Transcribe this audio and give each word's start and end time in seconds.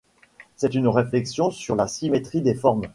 C'est 0.55 0.73
une 0.73 0.87
réflexion 0.87 1.51
sur 1.51 1.75
la 1.75 1.87
symétrie 1.87 2.41
des 2.41 2.55
formes. 2.55 2.87